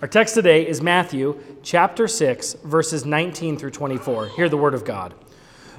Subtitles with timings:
[0.00, 4.28] Our text today is Matthew chapter 6, verses 19 through 24.
[4.28, 5.12] Hear the word of God.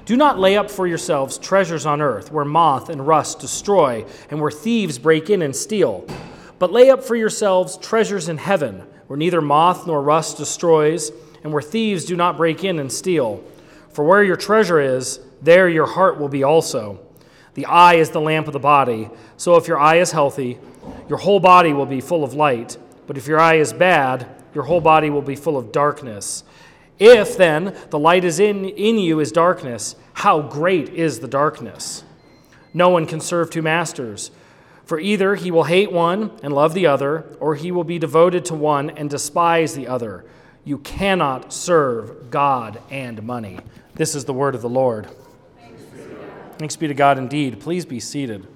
[0.05, 4.39] Do not lay up for yourselves treasures on earth, where moth and rust destroy, and
[4.39, 6.05] where thieves break in and steal.
[6.60, 11.11] But lay up for yourselves treasures in heaven, where neither moth nor rust destroys,
[11.43, 13.43] and where thieves do not break in and steal.
[13.89, 16.99] For where your treasure is, there your heart will be also.
[17.55, 20.59] The eye is the lamp of the body, so if your eye is healthy,
[21.09, 22.77] your whole body will be full of light.
[23.12, 24.25] But if your eye is bad,
[24.55, 26.45] your whole body will be full of darkness.
[26.98, 32.05] If then the light is in, in you is darkness, how great is the darkness?
[32.73, 34.32] No one can serve two masters,
[34.85, 38.45] for either he will hate one and love the other, or he will be devoted
[38.45, 40.23] to one and despise the other.
[40.63, 43.59] You cannot serve God and money.
[43.93, 45.09] This is the word of the Lord.
[46.57, 47.59] Thanks be to God indeed.
[47.59, 48.48] Please be seated.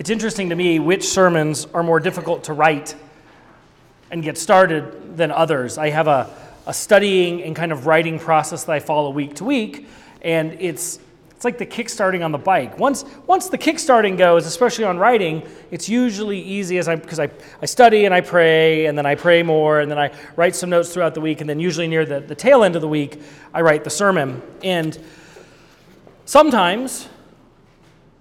[0.00, 2.94] It's interesting to me which sermons are more difficult to write
[4.10, 5.76] and get started than others.
[5.76, 6.34] I have a,
[6.66, 9.86] a studying and kind of writing process that I follow week to week,
[10.22, 11.00] and it's
[11.34, 12.78] it's like the kickstarting on the bike.
[12.78, 17.28] Once, once the kickstarting goes, especially on writing, it's usually easy as I because I,
[17.60, 20.70] I study and I pray and then I pray more and then I write some
[20.70, 23.20] notes throughout the week and then usually near the, the tail end of the week
[23.52, 24.40] I write the sermon.
[24.64, 24.98] And
[26.24, 27.06] sometimes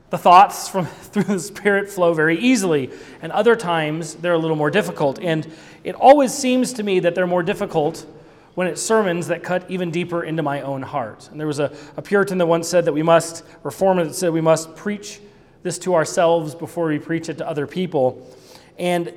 [0.09, 4.57] the thoughts from through the Spirit flow very easily, and other times they're a little
[4.57, 5.19] more difficult.
[5.19, 5.51] And
[5.83, 8.05] it always seems to me that they're more difficult
[8.55, 11.29] when it's sermons that cut even deeper into my own heart.
[11.31, 14.33] And there was a, a Puritan that once said that we must, reformer that said
[14.33, 15.21] we must preach
[15.63, 18.27] this to ourselves before we preach it to other people.
[18.77, 19.13] And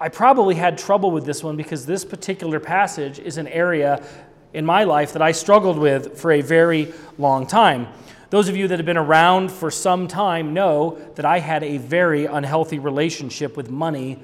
[0.00, 4.04] I probably had trouble with this one because this particular passage is an area
[4.52, 7.88] in my life that I struggled with for a very long time.
[8.34, 11.78] Those of you that have been around for some time know that I had a
[11.78, 14.20] very unhealthy relationship with money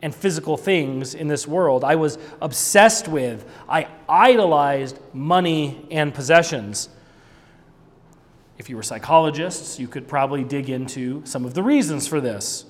[0.00, 1.84] and physical things in this world.
[1.84, 6.88] I was obsessed with, I idolized money and possessions.
[8.56, 12.64] If you were psychologists, you could probably dig into some of the reasons for this.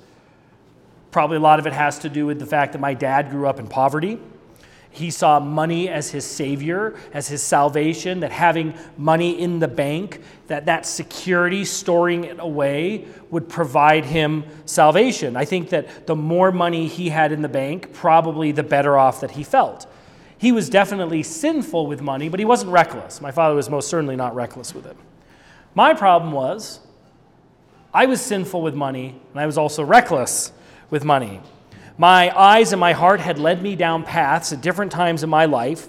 [1.12, 3.46] Probably a lot of it has to do with the fact that my dad grew
[3.46, 4.18] up in poverty.
[4.92, 10.20] He saw money as his savior, as his salvation, that having money in the bank,
[10.48, 15.34] that that security, storing it away, would provide him salvation.
[15.34, 19.22] I think that the more money he had in the bank, probably the better off
[19.22, 19.86] that he felt.
[20.36, 23.20] He was definitely sinful with money, but he wasn't reckless.
[23.20, 24.96] My father was most certainly not reckless with it.
[25.74, 26.80] My problem was
[27.94, 30.52] I was sinful with money, and I was also reckless
[30.90, 31.40] with money.
[32.02, 35.44] My eyes and my heart had led me down paths at different times in my
[35.44, 35.88] life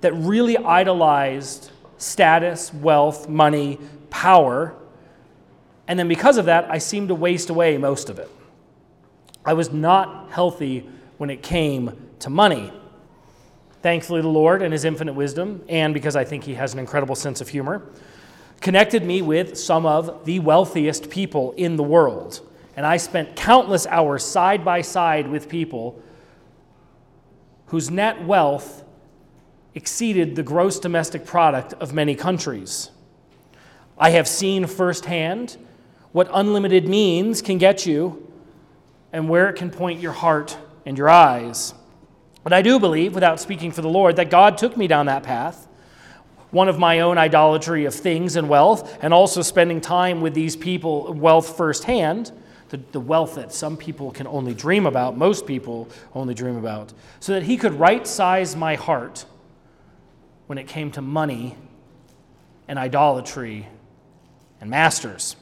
[0.00, 3.80] that really idolized status, wealth, money,
[4.10, 4.76] power.
[5.88, 8.30] And then because of that, I seemed to waste away most of it.
[9.44, 12.72] I was not healthy when it came to money.
[13.82, 17.16] Thankfully, the Lord, in His infinite wisdom, and because I think He has an incredible
[17.16, 17.82] sense of humor,
[18.60, 22.47] connected me with some of the wealthiest people in the world
[22.78, 26.00] and I spent countless hours side by side with people
[27.66, 28.84] whose net wealth
[29.74, 32.92] exceeded the gross domestic product of many countries.
[33.98, 35.56] I have seen firsthand
[36.12, 38.30] what unlimited means can get you
[39.12, 40.56] and where it can point your heart
[40.86, 41.74] and your eyes.
[42.44, 45.24] But I do believe, without speaking for the Lord, that God took me down that
[45.24, 45.66] path.
[46.52, 50.54] One of my own idolatry of things and wealth, and also spending time with these
[50.54, 52.30] people, wealth firsthand
[52.70, 56.92] the, the wealth that some people can only dream about, most people only dream about,
[57.20, 59.24] so that he could right size my heart
[60.46, 61.56] when it came to money
[62.66, 63.68] and idolatry
[64.60, 65.36] and masters.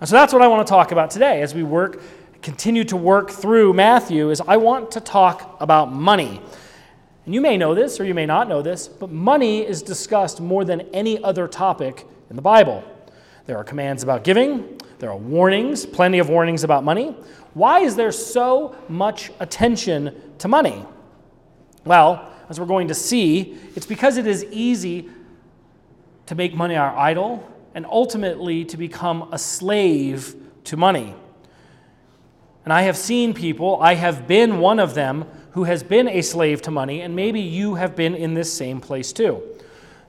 [0.00, 2.02] And so that's what I want to talk about today as we work
[2.42, 6.40] continue to work through Matthew is I want to talk about money.
[7.24, 10.40] And you may know this or you may not know this, but money is discussed
[10.40, 12.84] more than any other topic in the Bible.
[13.46, 17.14] There are commands about giving, there are warnings, plenty of warnings about money.
[17.54, 20.84] Why is there so much attention to money?
[21.84, 25.08] Well, as we're going to see, it's because it is easy
[26.26, 30.34] to make money our idol and ultimately to become a slave
[30.64, 31.14] to money.
[32.64, 36.20] And I have seen people, I have been one of them, who has been a
[36.20, 39.42] slave to money, and maybe you have been in this same place too.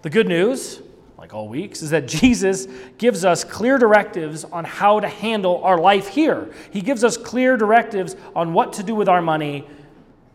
[0.01, 0.81] The good news
[1.27, 5.77] like all weeks, is that Jesus gives us clear directives on how to handle our
[5.77, 6.53] life here.
[6.71, 9.67] He gives us clear directives on what to do with our money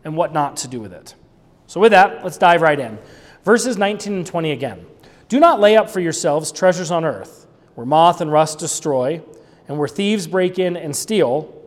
[0.03, 1.15] and what not to do with it.
[1.65, 2.99] So, with that, let's dive right in.
[3.43, 4.85] Verses 19 and 20 again.
[5.29, 9.19] Do not lay up for yourselves treasures on earth, where moth and rust destroy,
[9.67, 11.59] and where thieves break in and steal,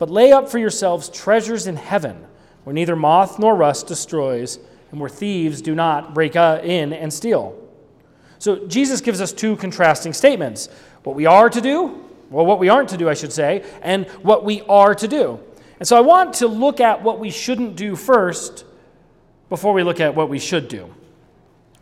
[0.00, 2.26] but lay up for yourselves treasures in heaven,
[2.64, 4.58] where neither moth nor rust destroys,
[4.90, 7.61] and where thieves do not break uh, in and steal.
[8.42, 10.68] So Jesus gives us two contrasting statements
[11.04, 14.04] what we are to do, well, what we aren't to do, I should say, and
[14.22, 15.38] what we are to do.
[15.78, 18.64] And so I want to look at what we shouldn't do first
[19.48, 20.92] before we look at what we should do.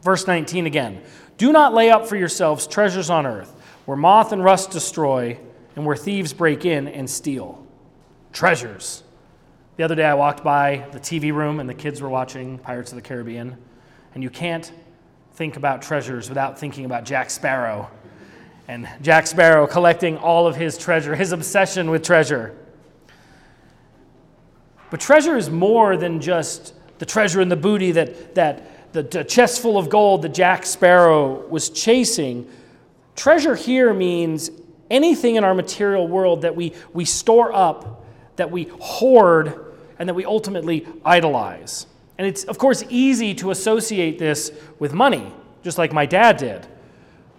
[0.02, 1.00] Verse 19 again
[1.38, 3.54] Do not lay up for yourselves treasures on earth,
[3.86, 5.38] where moth and rust destroy,
[5.76, 7.66] and where thieves break in and steal.
[8.34, 9.02] Treasures.
[9.78, 12.92] The other day I walked by the TV room and the kids were watching Pirates
[12.92, 13.56] of the Caribbean,
[14.14, 14.70] and you can't
[15.40, 17.90] think about treasures without thinking about Jack Sparrow.
[18.68, 22.54] And Jack Sparrow collecting all of his treasure, his obsession with treasure.
[24.90, 29.24] But treasure is more than just the treasure and the booty that, that the, the
[29.24, 32.46] chest full of gold that Jack Sparrow was chasing.
[33.16, 34.50] Treasure here means
[34.90, 38.04] anything in our material world that we, we store up,
[38.36, 41.86] that we hoard, and that we ultimately idolize.
[42.20, 45.32] And it's, of course, easy to associate this with money,
[45.62, 46.66] just like my dad did,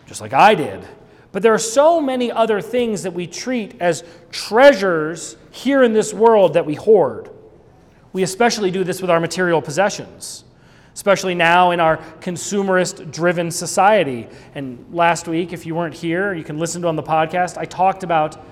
[0.08, 0.84] just like I did.
[1.32, 6.16] But there are so many other things that we treat as treasures here in this
[6.16, 7.30] world that we hoard.
[8.12, 10.46] We especially do this with our material possessions,
[10.96, 14.28] especially now in our consumerist driven society.
[14.56, 17.66] And last week, if you weren't here, you can listen to on the podcast, I
[17.66, 18.44] talked about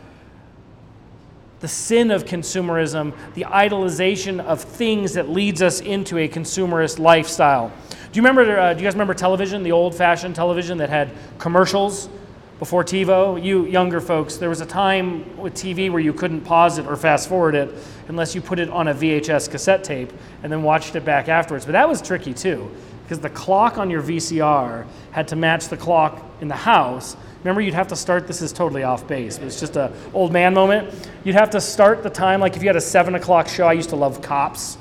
[1.60, 7.72] the sin of consumerism, the idolization of things that leads us into a consumerist lifestyle.
[8.12, 8.60] Do you remember?
[8.60, 12.10] Uh, do you guys remember television, the old-fashioned television that had commercials
[12.58, 13.44] before TiVo?
[13.44, 16.96] You younger folks, there was a time with TV where you couldn't pause it or
[16.96, 17.74] fast forward it
[18.08, 20.12] unless you put it on a VHS cassette tape
[20.42, 21.66] and then watched it back afterwards.
[21.66, 22.72] But that was tricky too,
[23.04, 27.16] because the clock on your VCR had to match the clock in the house.
[27.40, 28.28] Remember, you'd have to start.
[28.28, 31.10] This is totally off base, but it's just a old man moment.
[31.24, 33.66] You'd have to start the time like if you had a seven o'clock show.
[33.66, 34.78] I used to love Cops,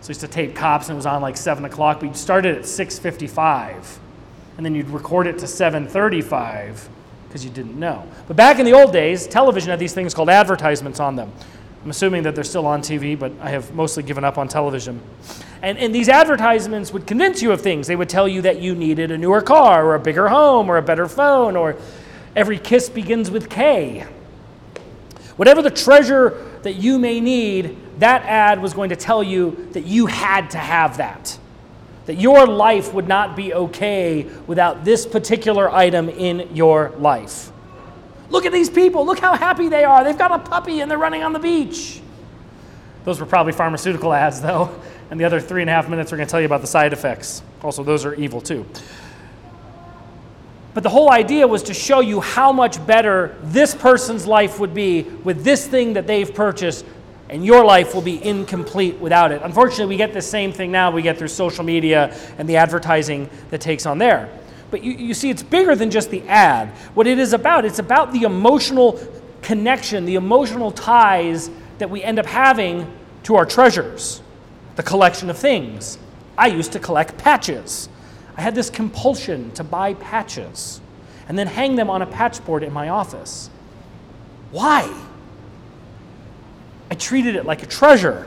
[0.00, 1.98] so I used to tape Cops and it was on like seven o'clock.
[2.00, 3.98] But you'd start it at six fifty-five,
[4.56, 6.88] and then you'd record it to seven thirty-five
[7.26, 8.06] because you didn't know.
[8.28, 11.32] But back in the old days, television had these things called advertisements on them.
[11.84, 15.00] I'm assuming that they're still on TV, but I have mostly given up on television.
[15.62, 17.86] And, and these advertisements would convince you of things.
[17.86, 20.76] They would tell you that you needed a newer car, or a bigger home, or
[20.76, 21.76] a better phone, or
[22.36, 24.06] every kiss begins with Kay.
[25.36, 29.84] Whatever the treasure that you may need, that ad was going to tell you that
[29.84, 31.38] you had to have that.
[32.06, 37.51] That your life would not be okay without this particular item in your life.
[38.32, 39.04] Look at these people.
[39.04, 40.02] Look how happy they are.
[40.02, 42.00] They've got a puppy and they're running on the beach.
[43.04, 44.74] Those were probably pharmaceutical ads, though.
[45.10, 46.66] And the other three and a half minutes we're going to tell you about the
[46.66, 47.42] side effects.
[47.62, 48.64] Also, those are evil, too.
[50.72, 54.72] But the whole idea was to show you how much better this person's life would
[54.72, 56.86] be with this thing that they've purchased,
[57.28, 59.42] and your life will be incomplete without it.
[59.44, 63.28] Unfortunately, we get the same thing now we get through social media and the advertising
[63.50, 64.30] that takes on there.
[64.72, 66.68] But you, you see, it's bigger than just the ad.
[66.94, 68.98] What it is about, it's about the emotional
[69.42, 72.90] connection, the emotional ties that we end up having
[73.24, 74.22] to our treasures,
[74.76, 75.98] the collection of things.
[76.38, 77.90] I used to collect patches.
[78.34, 80.80] I had this compulsion to buy patches
[81.28, 83.50] and then hang them on a patchboard in my office.
[84.52, 84.90] Why?
[86.90, 88.26] I treated it like a treasure.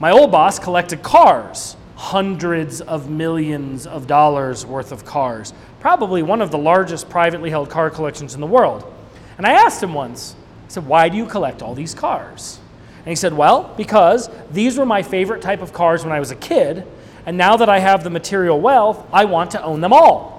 [0.00, 6.42] My old boss collected cars hundreds of millions of dollars worth of cars, probably one
[6.42, 8.92] of the largest privately held car collections in the world.
[9.38, 12.60] And I asked him once, I said, Why do you collect all these cars?
[12.98, 16.30] And he said, Well, because these were my favorite type of cars when I was
[16.30, 16.86] a kid,
[17.24, 20.33] and now that I have the material wealth, I want to own them all.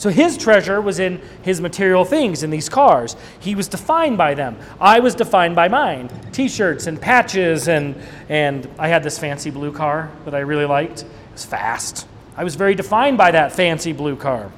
[0.00, 3.16] So his treasure was in his material things, in these cars.
[3.38, 4.56] He was defined by them.
[4.80, 7.94] I was defined by mine t shirts and patches, and,
[8.30, 11.02] and I had this fancy blue car that I really liked.
[11.02, 12.06] It was fast.
[12.34, 14.50] I was very defined by that fancy blue car.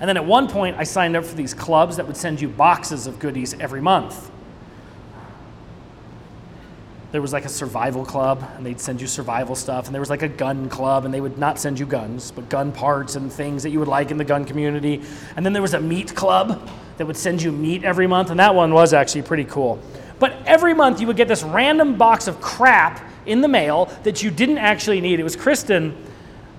[0.00, 2.48] And then at one point, I signed up for these clubs that would send you
[2.48, 4.30] boxes of goodies every month
[7.14, 10.10] there was like a survival club and they'd send you survival stuff and there was
[10.10, 13.32] like a gun club and they would not send you guns but gun parts and
[13.32, 15.00] things that you would like in the gun community.
[15.36, 18.40] And then there was a meat club that would send you meat every month and
[18.40, 19.78] that one was actually pretty cool.
[20.18, 24.24] But every month you would get this random box of crap in the mail that
[24.24, 25.20] you didn't actually need.
[25.20, 25.96] It was kristen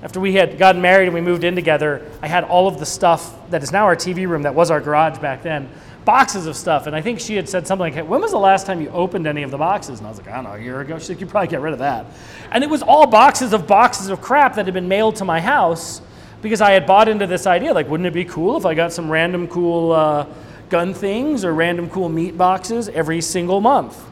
[0.03, 2.85] after we had gotten married and we moved in together i had all of the
[2.85, 5.69] stuff that is now our tv room that was our garage back then
[6.05, 6.87] boxes of stuff.
[6.87, 9.27] And I think she had said something like, when was the last time you opened
[9.27, 9.99] any of the boxes?
[9.99, 10.97] And I was like, I don't know, a year ago.
[10.99, 12.05] She's like, you probably get rid of that.
[12.51, 15.41] And it was all boxes of boxes of crap that had been mailed to my
[15.41, 16.01] house
[16.41, 17.73] because I had bought into this idea.
[17.73, 20.27] Like, wouldn't it be cool if I got some random cool, uh,
[20.69, 24.03] gun things or random cool meat boxes every single month.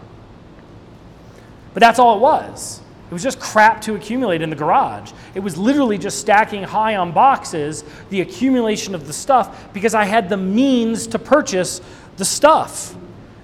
[1.73, 2.81] But that's all it was.
[3.09, 5.11] It was just crap to accumulate in the garage.
[5.35, 10.05] It was literally just stacking high on boxes, the accumulation of the stuff, because I
[10.05, 11.81] had the means to purchase
[12.17, 12.95] the stuff.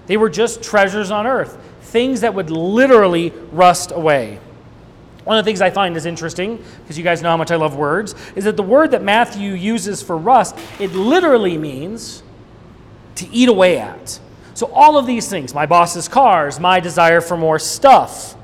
[0.07, 4.39] They were just treasures on earth, things that would literally rust away.
[5.23, 7.55] One of the things I find is interesting, because you guys know how much I
[7.55, 12.23] love words, is that the word that Matthew uses for rust, it literally means
[13.15, 14.19] to eat away at.
[14.55, 18.35] So, all of these things, my boss's cars, my desire for more stuff,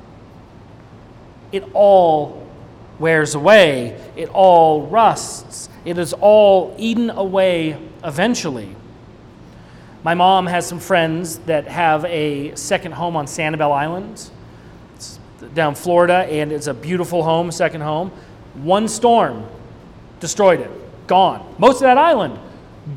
[1.56, 2.46] it all
[2.98, 4.00] wears away.
[4.16, 5.68] It all rusts.
[5.84, 8.74] It is all eaten away eventually.
[10.02, 14.30] My mom has some friends that have a second home on Sanibel Island.
[14.94, 15.18] It's
[15.54, 18.12] down Florida, and it's a beautiful home, second home.
[18.54, 19.44] One storm
[20.20, 20.70] destroyed it,
[21.06, 21.54] gone.
[21.58, 22.38] Most of that island,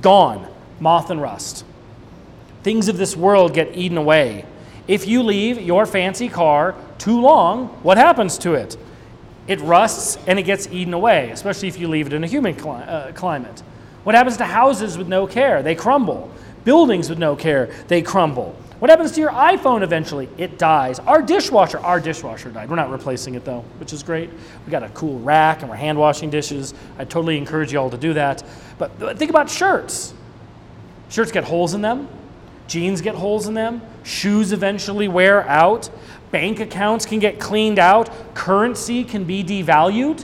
[0.01, 0.47] gone.
[0.79, 1.65] Moth and rust.
[2.63, 4.45] Things of this world get eaten away.
[4.87, 8.77] If you leave your fancy car too long, what happens to it?
[9.47, 12.59] It rusts and it gets eaten away, especially if you leave it in a humid
[12.59, 13.63] cli- uh, climate.
[14.03, 15.63] What happens to houses with no care?
[15.63, 16.31] They crumble.
[16.65, 18.55] Buildings with no care, they crumble.
[18.79, 20.29] What happens to your iPhone eventually?
[20.37, 20.99] It dies.
[20.99, 22.69] Our dishwasher, our dishwasher died.
[22.69, 24.29] We're not replacing it though, which is great.
[24.65, 26.73] We got a cool rack and we're hand washing dishes.
[26.97, 28.43] I totally encourage you all to do that.
[28.77, 30.13] But think about shirts.
[31.09, 32.07] Shirts get holes in them.
[32.69, 33.81] Jeans get holes in them.
[34.03, 35.89] Shoes eventually wear out.
[36.31, 38.09] Bank accounts can get cleaned out.
[38.35, 40.23] Currency can be devalued.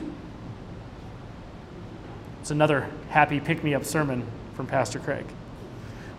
[2.42, 4.24] It's another happy pick me up sermon
[4.54, 5.26] from Pastor Craig.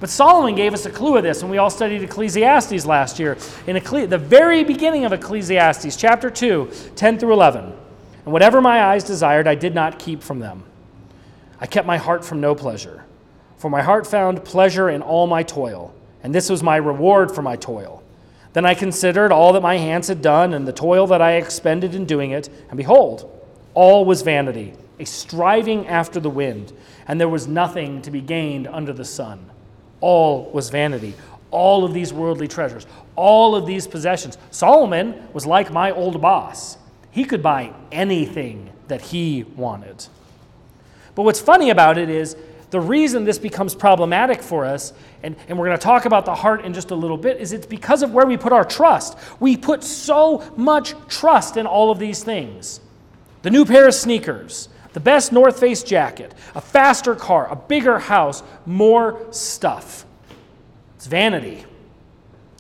[0.01, 3.39] But Solomon gave us a clue of this when we all studied Ecclesiastes last year.
[3.69, 7.73] In Ecclesi- the very beginning of Ecclesiastes, chapter 2, 10 through 11.
[8.25, 10.65] And whatever my eyes desired, I did not keep from them.
[11.61, 13.05] I kept my heart from no pleasure.
[13.57, 15.95] For my heart found pleasure in all my toil,
[16.27, 18.03] and this was my reward for my toil.
[18.53, 21.95] Then I considered all that my hands had done and the toil that I expended
[21.95, 23.33] in doing it, and behold,
[23.73, 26.75] all was vanity, a striving after the wind,
[27.09, 29.51] and there was nothing to be gained under the sun
[30.01, 31.15] all was vanity.
[31.51, 34.37] All of these worldly treasures, all of these possessions.
[34.51, 36.77] Solomon was like my old boss.
[37.11, 40.07] He could buy anything that he wanted.
[41.15, 42.37] But what's funny about it is
[42.71, 44.93] the reason this becomes problematic for us,
[45.23, 47.53] and, and we're going to talk about the heart in just a little bit, is
[47.53, 49.17] it's because of where we put our trust.
[49.39, 52.81] We put so much trust in all of these things.
[53.43, 57.99] The new pair of sneakers, the best North Face jacket, a faster car, a bigger
[57.99, 60.05] house, more stuff.
[60.97, 61.65] It's vanity.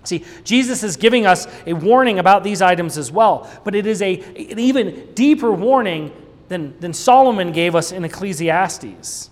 [0.04, 4.00] See, Jesus is giving us a warning about these items as well, but it is
[4.02, 6.12] a, an even deeper warning
[6.46, 9.30] than, than Solomon gave us in Ecclesiastes.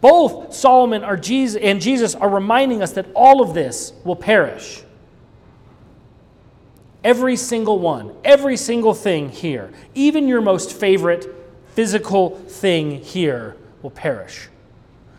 [0.00, 4.82] Both Solomon or Jesus and Jesus are reminding us that all of this will perish.
[7.02, 11.26] Every single one, every single thing here, even your most favorite
[11.74, 14.48] physical thing here will perish.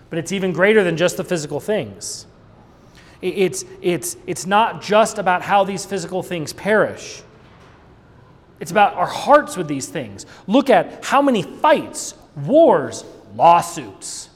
[0.09, 2.25] But it's even greater than just the physical things.
[3.21, 7.21] It's, it's, it's not just about how these physical things perish.
[8.59, 10.25] It's about our hearts with these things.
[10.47, 13.03] Look at how many fights, wars,
[13.35, 14.28] lawsuits.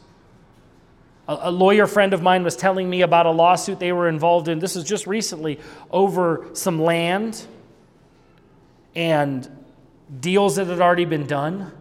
[1.27, 4.59] A, lawyer friend of mine was telling me about a lawsuit they were involved in.
[4.59, 7.45] This is just recently over some land
[8.93, 9.49] and
[10.19, 11.71] deals that had already been done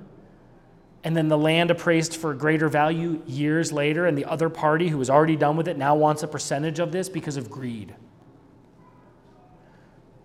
[1.05, 4.99] and then the land appraised for greater value years later, and the other party who
[4.99, 7.95] was already done with it now wants a percentage of this because of greed,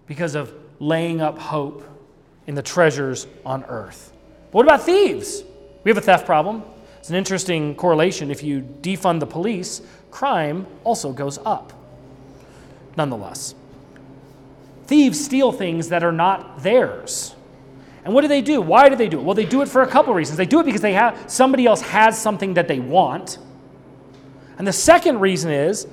[0.05, 1.83] because of laying up hope
[2.45, 4.13] in the treasures on earth.
[4.51, 5.43] But what about thieves?
[5.83, 6.63] We have a theft problem.
[7.07, 8.29] It's an interesting correlation.
[8.29, 11.71] If you defund the police, crime also goes up.
[12.97, 13.55] Nonetheless,
[14.87, 17.33] thieves steal things that are not theirs.
[18.03, 18.59] And what do they do?
[18.59, 19.23] Why do they do it?
[19.23, 20.37] Well, they do it for a couple reasons.
[20.37, 23.37] They do it because they have somebody else has something that they want.
[24.57, 25.87] And the second reason is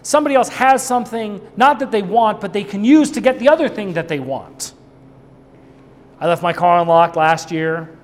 [0.00, 3.50] somebody else has something not that they want, but they can use to get the
[3.50, 4.72] other thing that they want.
[6.18, 7.94] I left my car unlocked last year.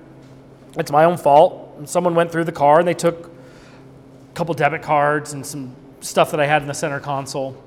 [0.77, 1.64] It's my own fault.
[1.85, 6.31] Someone went through the car and they took a couple debit cards and some stuff
[6.31, 7.61] that I had in the center console.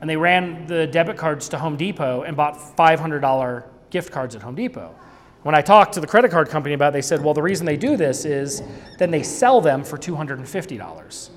[0.00, 4.42] And they ran the debit cards to Home Depot and bought $500 gift cards at
[4.42, 4.94] Home Depot.
[5.42, 7.64] When I talked to the credit card company about it, they said, well, the reason
[7.64, 8.62] they do this is
[8.98, 11.30] then they sell them for $250.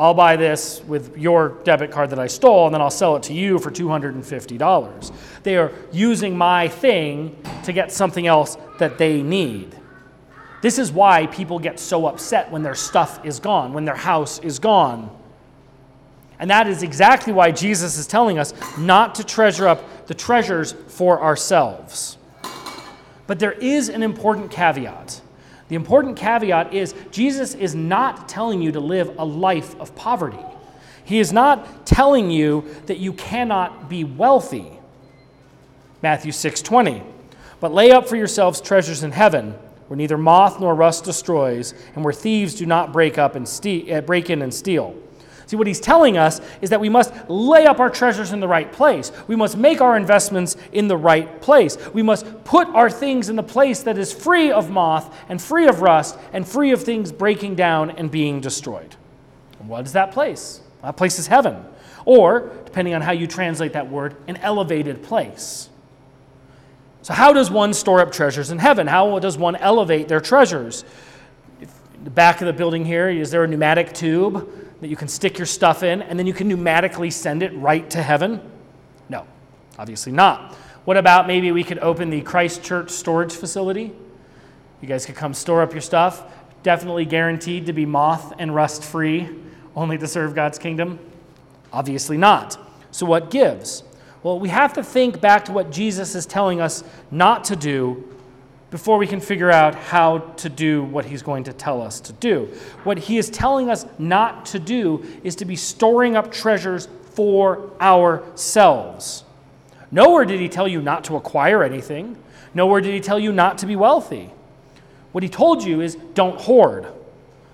[0.00, 3.22] I'll buy this with your debit card that I stole, and then I'll sell it
[3.24, 5.12] to you for $250.
[5.42, 9.77] They are using my thing to get something else that they need.
[10.60, 14.38] This is why people get so upset when their stuff is gone, when their house
[14.40, 15.10] is gone.
[16.38, 20.72] And that is exactly why Jesus is telling us not to treasure up the treasures
[20.88, 22.16] for ourselves.
[23.26, 25.20] But there is an important caveat.
[25.68, 30.38] The important caveat is Jesus is not telling you to live a life of poverty.
[31.04, 34.72] He is not telling you that you cannot be wealthy.
[36.02, 37.02] Matthew 6:20.
[37.60, 39.54] But lay up for yourselves treasures in heaven,
[39.88, 43.90] where neither moth nor rust destroys, and where thieves do not break up and ste-
[43.90, 44.94] uh, break in and steal.
[45.48, 48.46] See, what he's telling us is that we must lay up our treasures in the
[48.46, 49.10] right place.
[49.28, 51.78] We must make our investments in the right place.
[51.94, 55.66] We must put our things in the place that is free of moth and free
[55.66, 58.94] of rust and free of things breaking down and being destroyed.
[59.58, 60.60] And what is that place?
[60.82, 61.64] That place is heaven.
[62.04, 65.70] Or, depending on how you translate that word, an elevated place.
[67.02, 68.86] So, how does one store up treasures in heaven?
[68.86, 70.84] How does one elevate their treasures?
[71.60, 71.72] If,
[72.04, 74.48] the back of the building here, is there a pneumatic tube?
[74.80, 77.88] that you can stick your stuff in and then you can pneumatically send it right
[77.90, 78.40] to heaven?
[79.08, 79.26] No,
[79.78, 80.54] obviously not.
[80.84, 83.92] What about maybe we could open the Christ Church storage facility?
[84.80, 86.22] You guys could come store up your stuff.
[86.62, 89.28] Definitely guaranteed to be moth and rust free,
[89.74, 90.98] only to serve God's kingdom?
[91.72, 92.58] Obviously not.
[92.90, 93.82] So, what gives?
[94.22, 98.04] Well, we have to think back to what Jesus is telling us not to do
[98.70, 102.12] before we can figure out how to do what he's going to tell us to
[102.12, 102.52] do.
[102.84, 107.70] What he is telling us not to do is to be storing up treasures for
[107.80, 109.24] ourselves.
[109.90, 112.18] Nowhere did he tell you not to acquire anything,
[112.52, 114.30] nowhere did he tell you not to be wealthy.
[115.12, 116.86] What he told you is don't hoard,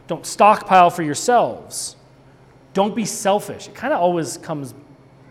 [0.09, 1.95] don't stockpile for yourselves,
[2.73, 3.69] don't be selfish.
[3.69, 4.75] It kind of always comes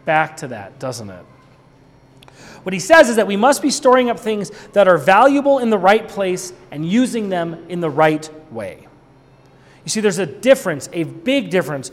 [0.06, 1.26] back to that, doesn't it?
[2.64, 5.70] What he says is that we must be storing up things that are valuable in
[5.70, 8.88] the right place and using them in the right way.
[9.84, 11.90] You see, there's a difference, a big difference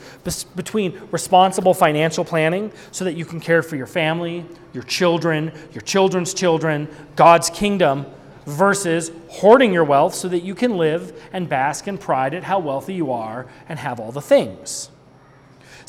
[0.54, 5.80] between responsible financial planning so that you can care for your family, your children, your
[5.80, 8.06] children's children, God's kingdom,
[8.46, 12.60] versus hoarding your wealth so that you can live and bask in pride at how
[12.60, 14.88] wealthy you are and have all the things.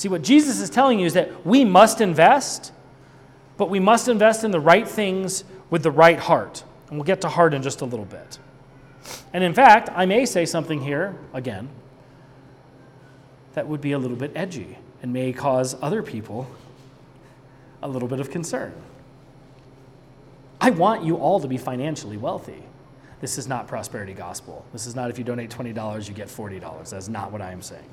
[0.01, 2.71] See, what Jesus is telling you is that we must invest
[3.61, 6.63] but we must invest in the right things with the right heart.
[6.87, 8.39] And we'll get to heart in just a little bit.
[9.33, 11.69] And in fact, I may say something here, again,
[13.53, 16.47] that would be a little bit edgy and may cause other people
[17.83, 18.73] a little bit of concern.
[20.59, 22.63] I want you all to be financially wealthy.
[23.19, 24.65] This is not prosperity gospel.
[24.73, 26.89] This is not if you donate $20, you get $40.
[26.89, 27.89] That's not what I am saying.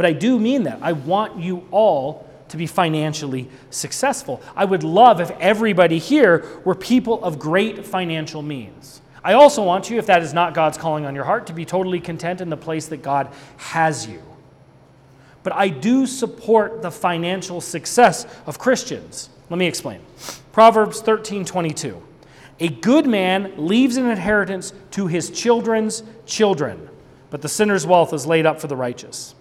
[0.00, 0.78] But I do mean that.
[0.80, 4.40] I want you all to be financially successful.
[4.56, 9.02] I would love if everybody here were people of great financial means.
[9.22, 11.66] I also want you, if that is not God's calling on your heart, to be
[11.66, 14.22] totally content in the place that God has you.
[15.42, 19.28] But I do support the financial success of Christians.
[19.50, 20.00] Let me explain.
[20.52, 22.02] Proverbs 13 22.
[22.60, 26.88] A good man leaves an inheritance to his children's children,
[27.28, 29.34] but the sinner's wealth is laid up for the righteous.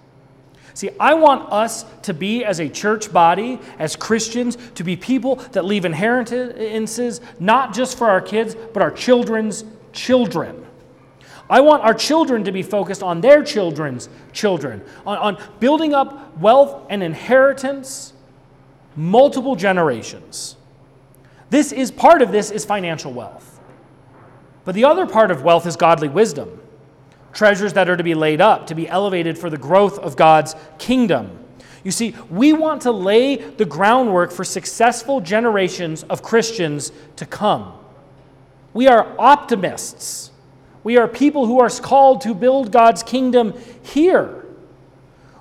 [0.79, 5.35] See, I want us to be, as a church body, as Christians, to be people
[5.51, 10.65] that leave inheritances not just for our kids, but our children's children.
[11.49, 16.37] I want our children to be focused on their children's children, on, on building up
[16.37, 18.13] wealth and inheritance
[18.95, 20.55] multiple generations.
[21.49, 23.59] This is part of this is financial wealth.
[24.63, 26.61] But the other part of wealth is godly wisdom
[27.33, 30.55] treasures that are to be laid up, to be elevated for the growth of God's
[30.77, 31.37] kingdom.
[31.83, 37.73] You see, we want to lay the groundwork for successful generations of Christians to come.
[38.73, 40.31] We are optimists.
[40.83, 44.45] We are people who are called to build God's kingdom here.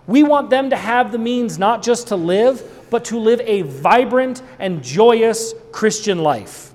[0.07, 3.63] We want them to have the means not just to live, but to live a
[3.63, 6.69] vibrant and joyous Christian life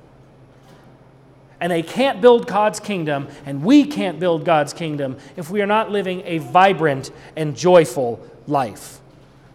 [1.63, 5.65] and they can't build God's kingdom, and we can't build God's kingdom if we are
[5.65, 8.99] not living a vibrant and joyful life.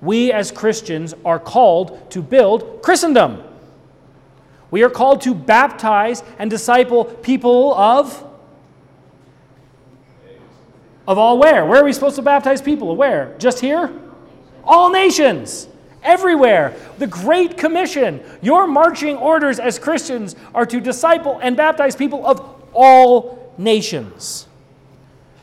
[0.00, 3.42] We as Christians are called to build Christendom.
[4.70, 8.24] We are called to baptize and disciple people of
[11.06, 11.66] of all where?
[11.66, 12.96] Where are we supposed to baptize people?
[12.96, 13.34] Where?
[13.38, 13.92] Just here?
[14.64, 15.68] All nations
[16.08, 16.74] everywhere.
[16.98, 22.40] The Great Commission, your marching orders as Christians are to disciple and baptize people of
[22.72, 24.46] all nations.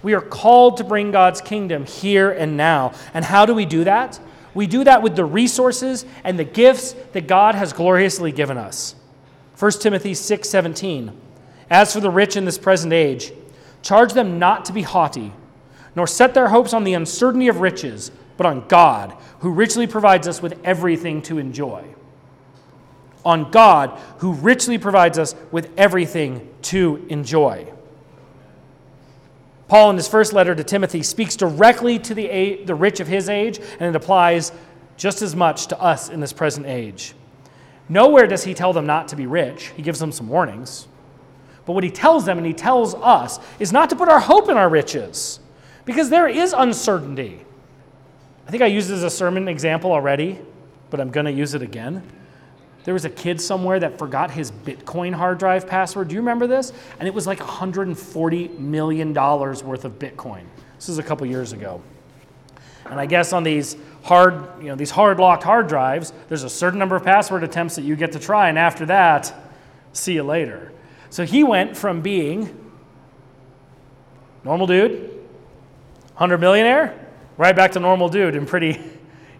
[0.01, 2.93] We are called to bring God's kingdom here and now.
[3.13, 4.19] And how do we do that?
[4.53, 8.95] We do that with the resources and the gifts that God has gloriously given us.
[9.57, 11.11] 1 Timothy 6:17.
[11.69, 13.33] As for the rich in this present age,
[13.81, 15.33] charge them not to be haughty,
[15.95, 20.27] nor set their hopes on the uncertainty of riches, but on God, who richly provides
[20.27, 21.83] us with everything to enjoy.
[23.23, 27.71] On God, who richly provides us with everything to enjoy.
[29.67, 33.29] Paul, in his first letter to Timothy, speaks directly to the, the rich of his
[33.29, 34.51] age, and it applies
[34.95, 37.15] just as much to us in this present age.
[37.89, 40.87] Nowhere does he tell them not to be rich, he gives them some warnings.
[41.65, 44.49] But what he tells them and he tells us is not to put our hope
[44.49, 45.39] in our riches,
[45.83, 47.41] because there is uncertainty.
[48.47, 50.39] I think I used as a sermon example already,
[50.89, 52.03] but I'm going to use it again.
[52.83, 56.07] There was a kid somewhere that forgot his Bitcoin hard drive password.
[56.07, 56.71] Do you remember this?
[56.99, 60.43] And it was like $140 million worth of Bitcoin.
[60.75, 61.81] This is a couple years ago.
[62.85, 66.49] And I guess on these hard, you know, these hard locked hard drives, there's a
[66.49, 69.33] certain number of password attempts that you get to try, and after that,
[69.93, 70.71] see you later.
[71.09, 72.71] So he went from being
[74.43, 75.09] normal dude,
[76.13, 77.04] 100 millionaire,
[77.37, 78.79] right back to normal dude in pretty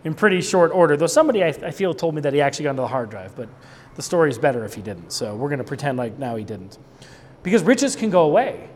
[0.03, 0.95] in pretty short order.
[0.97, 3.35] Though somebody I, I feel told me that he actually got into the hard drive,
[3.35, 3.49] but
[3.95, 5.11] the story is better if he didn't.
[5.11, 6.77] So we're going to pretend like now he didn't.
[7.43, 8.69] Because riches can go away.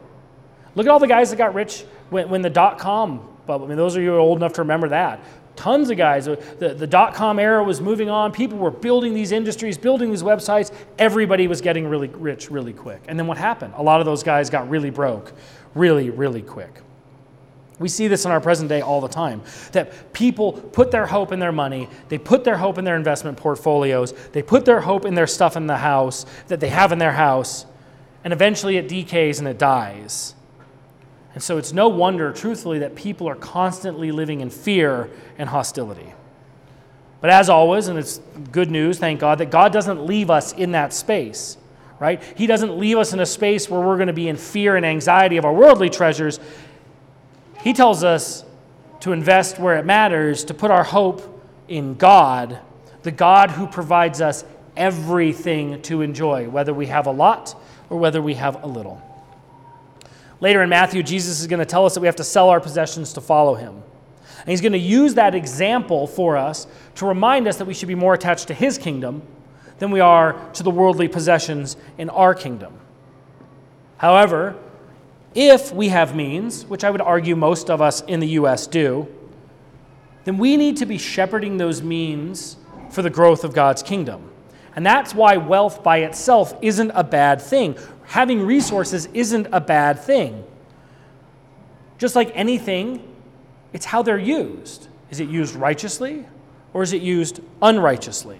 [0.75, 3.65] Look at all the guys that got rich when, when the dot com bubble.
[3.65, 5.19] I mean, those of you are old enough to remember that.
[5.55, 6.27] Tons of guys.
[6.27, 8.31] Uh, the, the dot com era was moving on.
[8.31, 10.71] People were building these industries, building these websites.
[10.97, 13.01] Everybody was getting really rich really quick.
[13.07, 13.73] And then what happened?
[13.75, 15.33] A lot of those guys got really broke
[15.75, 16.81] really, really quick.
[17.79, 21.31] We see this in our present day all the time that people put their hope
[21.31, 25.05] in their money, they put their hope in their investment portfolios, they put their hope
[25.05, 27.65] in their stuff in the house that they have in their house,
[28.23, 30.35] and eventually it decays and it dies.
[31.33, 36.13] And so it's no wonder, truthfully, that people are constantly living in fear and hostility.
[37.21, 38.19] But as always, and it's
[38.51, 41.57] good news, thank God, that God doesn't leave us in that space,
[41.99, 42.21] right?
[42.35, 44.85] He doesn't leave us in a space where we're going to be in fear and
[44.85, 46.39] anxiety of our worldly treasures.
[47.61, 48.45] He tells us
[49.01, 52.59] to invest where it matters, to put our hope in God,
[53.03, 54.43] the God who provides us
[54.75, 59.01] everything to enjoy, whether we have a lot or whether we have a little.
[60.41, 62.61] Later in Matthew, Jesus is going to tell us that we have to sell our
[62.61, 63.83] possessions to follow him.
[64.39, 67.89] And he's going to use that example for us to remind us that we should
[67.89, 69.21] be more attached to his kingdom
[69.79, 72.73] than we are to the worldly possessions in our kingdom.
[73.97, 74.55] However,
[75.35, 78.67] if we have means, which I would argue most of us in the U.S.
[78.67, 79.07] do,
[80.23, 82.57] then we need to be shepherding those means
[82.89, 84.29] for the growth of God's kingdom.
[84.75, 87.77] And that's why wealth by itself isn't a bad thing.
[88.05, 90.43] Having resources isn't a bad thing.
[91.97, 93.05] Just like anything,
[93.73, 94.87] it's how they're used.
[95.09, 96.25] Is it used righteously
[96.73, 98.39] or is it used unrighteously?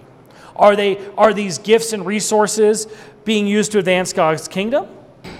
[0.56, 2.88] Are, they, are these gifts and resources
[3.25, 4.88] being used to advance God's kingdom?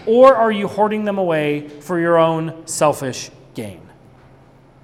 [0.06, 3.82] Or are you hoarding them away for your own selfish gain?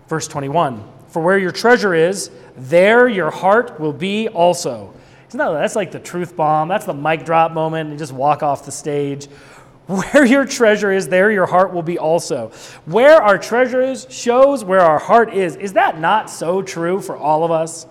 [0.08, 4.93] Verse 21 For where your treasure is, there your heart will be also.
[5.29, 6.67] Isn't that, that's like the truth bomb.
[6.67, 7.91] That's the mic drop moment.
[7.91, 9.25] You just walk off the stage.
[9.88, 12.51] Where your treasure is, there your heart will be also.
[12.86, 15.55] Where our treasure is shows where our heart is.
[15.58, 17.86] Is that not so true for all of us?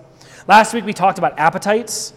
[0.45, 2.13] Last week we talked about appetites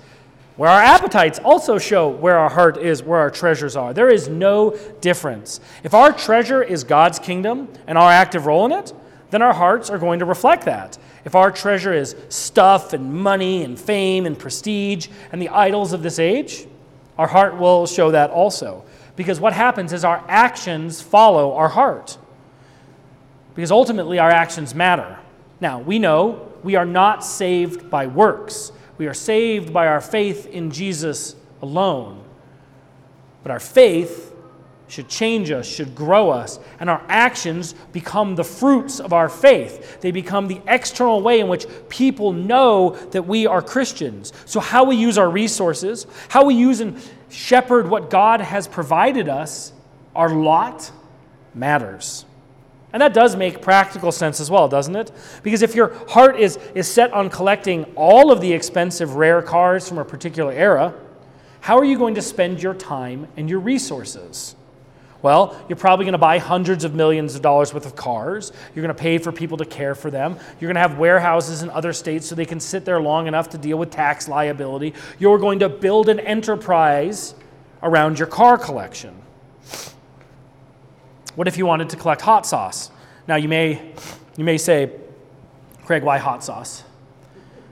[0.58, 3.94] where our appetites also show where our heart is, where our treasures are.
[3.94, 5.60] There is no difference.
[5.84, 8.92] If our treasure is God's kingdom and our active role in it,
[9.30, 10.98] then our hearts are going to reflect that.
[11.24, 16.02] If our treasure is stuff and money and fame and prestige and the idols of
[16.02, 16.66] this age,
[17.16, 18.82] our heart will show that also.
[19.14, 22.18] Because what happens is our actions follow our heart.
[23.54, 25.20] Because ultimately, our actions matter.
[25.60, 28.72] Now, we know we are not saved by works.
[28.98, 32.22] We are saved by our faith in Jesus alone.
[33.42, 34.34] But our faith
[34.88, 40.00] should change us, should grow us, and our actions become the fruits of our faith.
[40.00, 44.32] They become the external way in which people know that we are Christians.
[44.46, 49.28] So, how we use our resources, how we use and shepherd what God has provided
[49.28, 49.72] us,
[50.16, 50.90] our lot
[51.54, 52.24] matters.
[52.92, 55.12] And that does make practical sense as well, doesn't it?
[55.42, 59.86] Because if your heart is, is set on collecting all of the expensive, rare cars
[59.86, 60.94] from a particular era,
[61.60, 64.56] how are you going to spend your time and your resources?
[65.20, 68.52] Well, you're probably going to buy hundreds of millions of dollars worth of cars.
[68.74, 70.38] You're going to pay for people to care for them.
[70.60, 73.48] You're going to have warehouses in other states so they can sit there long enough
[73.50, 74.94] to deal with tax liability.
[75.18, 77.34] You're going to build an enterprise
[77.82, 79.14] around your car collection.
[81.38, 82.90] What if you wanted to collect hot sauce?
[83.28, 83.92] Now, you may,
[84.36, 84.90] you may say,
[85.84, 86.82] Craig, why hot sauce?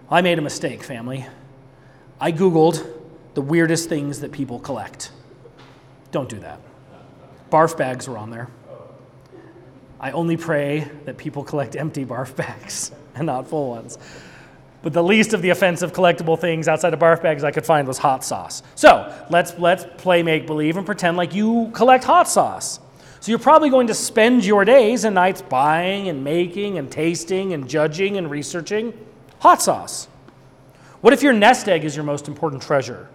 [0.08, 1.26] I made a mistake, family.
[2.20, 2.86] I Googled
[3.34, 5.10] the weirdest things that people collect.
[6.12, 6.60] Don't do that.
[7.50, 8.46] Barf bags were on there.
[9.98, 13.98] I only pray that people collect empty barf bags and not full ones.
[14.84, 17.88] But the least of the offensive collectible things outside of barf bags I could find
[17.88, 18.62] was hot sauce.
[18.76, 22.78] So let's, let's play make believe and pretend like you collect hot sauce.
[23.20, 27.52] So you're probably going to spend your days and nights buying and making and tasting
[27.52, 28.92] and judging and researching
[29.40, 30.08] hot sauce.
[31.00, 33.08] What if your nest egg is your most important treasure?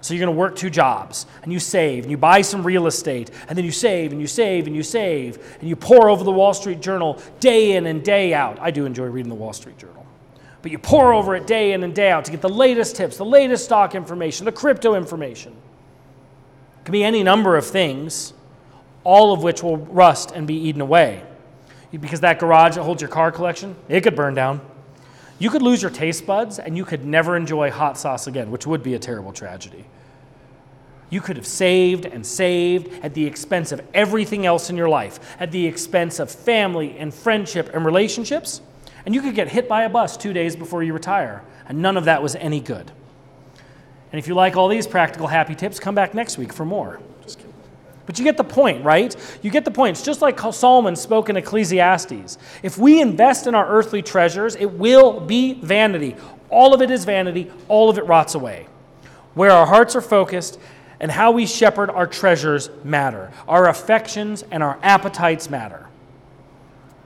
[0.00, 2.86] So you're going to work two jobs and you save and you buy some real
[2.86, 6.22] estate and then you save and you save and you save and you pore over
[6.22, 8.58] the Wall Street Journal day in and day out.
[8.60, 10.06] I do enjoy reading the Wall Street Journal.
[10.62, 13.16] But you pore over it day in and day out to get the latest tips,
[13.16, 15.52] the latest stock information, the crypto information.
[15.52, 18.32] It can be any number of things,
[19.04, 21.22] all of which will rust and be eaten away.
[21.90, 24.60] Because that garage that holds your car collection, it could burn down.
[25.38, 28.66] You could lose your taste buds and you could never enjoy hot sauce again, which
[28.66, 29.84] would be a terrible tragedy.
[31.10, 35.36] You could have saved and saved at the expense of everything else in your life,
[35.40, 38.60] at the expense of family and friendship and relationships,
[39.06, 41.96] and you could get hit by a bus two days before you retire, and none
[41.96, 42.90] of that was any good.
[44.12, 47.00] And if you like all these practical happy tips, come back next week for more.
[48.08, 49.14] But you get the point, right?
[49.42, 49.98] You get the point.
[49.98, 52.38] It's just like Solomon spoke in Ecclesiastes.
[52.62, 56.16] If we invest in our earthly treasures, it will be vanity.
[56.48, 58.66] All of it is vanity, all of it rots away.
[59.34, 60.58] Where our hearts are focused
[61.00, 63.30] and how we shepherd our treasures matter.
[63.46, 65.86] Our affections and our appetites matter.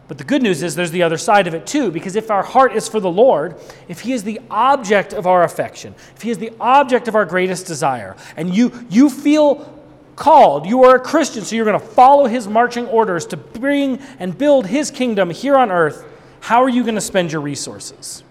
[0.07, 2.45] But the good news is there's the other side of it too, because if our
[2.45, 3.57] heart is for the Lord,
[3.89, 7.25] if He is the object of our affection, if He is the object of our
[7.25, 9.82] greatest desire, and you, you feel
[10.23, 10.67] called.
[10.67, 14.39] You are a Christian, so you're going to follow his marching orders to bring and
[14.39, 16.07] build his kingdom here on earth.
[16.39, 18.23] How are you going to spend your resources?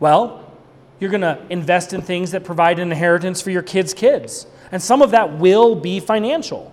[0.00, 0.44] Well,
[0.98, 4.48] you're going to invest in things that provide an inheritance for your kids' kids.
[4.72, 6.72] And some of that will be financial.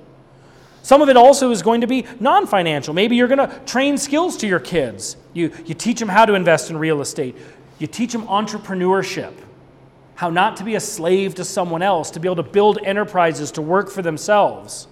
[0.82, 2.96] Some of it also is going to be non financial.
[2.96, 5.18] Maybe you're going to train skills to your kids.
[5.34, 7.36] You, you teach them how to invest in real estate,
[7.78, 9.34] you teach them entrepreneurship
[10.16, 13.52] how not to be a slave to someone else, to be able to build enterprises,
[13.52, 14.88] to work for themselves.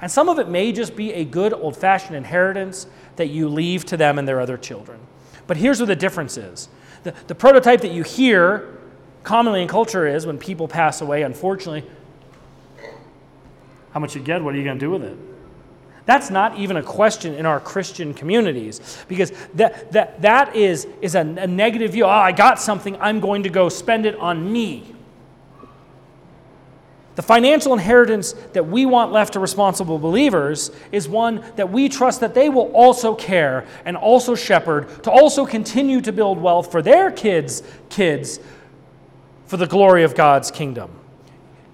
[0.00, 3.84] And some of it may just be a good old fashioned inheritance that you leave
[3.86, 5.00] to them and their other children.
[5.46, 6.68] But here's where the difference is
[7.02, 8.78] the, the prototype that you hear
[9.22, 11.88] commonly in culture is when people pass away, unfortunately,
[13.92, 15.16] how much you get, what are you going to do with it?
[16.06, 21.16] That's not even a question in our Christian communities because that, that, that is, is
[21.16, 22.04] a, a negative view.
[22.04, 24.94] Oh, I got something, I'm going to go spend it on me.
[27.16, 32.20] The financial inheritance that we want left to responsible believers is one that we trust
[32.20, 36.82] that they will also care and also shepherd to also continue to build wealth for
[36.82, 38.38] their kids' kids
[39.46, 40.90] for the glory of God's kingdom.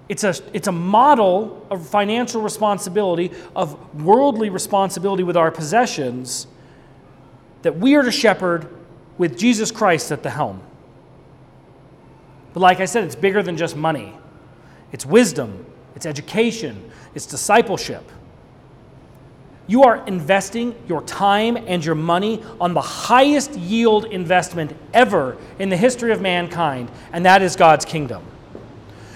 [0.08, 6.46] It's a, it's a model of financial responsibility, of worldly responsibility with our possessions
[7.62, 8.68] that we are to shepherd
[9.18, 10.60] with Jesus Christ at the helm.
[12.52, 14.12] But like I said, it's bigger than just money.
[14.90, 18.04] It's wisdom, it's education, it's discipleship.
[19.66, 25.68] You are investing your time and your money on the highest yield investment ever in
[25.68, 28.22] the history of mankind, and that is God's kingdom.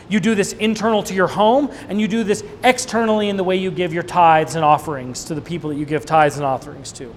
[0.08, 3.56] You do this internal to your home, and you do this externally in the way
[3.56, 6.92] you give your tithes and offerings to the people that you give tithes and offerings
[6.92, 7.14] to.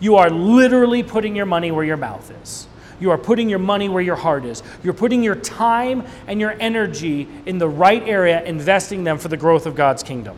[0.00, 2.66] You are literally putting your money where your mouth is.
[3.00, 4.62] You are putting your money where your heart is.
[4.82, 9.36] You're putting your time and your energy in the right area, investing them for the
[9.36, 10.36] growth of God's kingdom.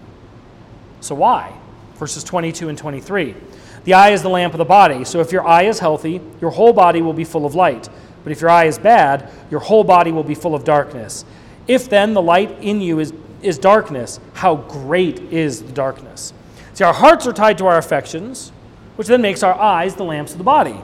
[1.01, 1.55] So, why?
[1.97, 3.35] Verses 22 and 23.
[3.85, 5.05] The eye is the lamp of the body.
[5.05, 7.89] So, if your eye is healthy, your whole body will be full of light.
[8.23, 11.27] But if your eye is bad, your whole body will be full of darkness.
[11.67, 16.33] If then the light in you is, is darkness, how great is the darkness?
[16.75, 18.51] See, our hearts are tied to our affections,
[18.97, 20.77] which then makes our eyes the lamps of the body.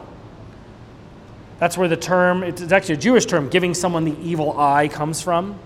[1.59, 5.21] That's where the term, it's actually a Jewish term, giving someone the evil eye comes
[5.21, 5.59] from.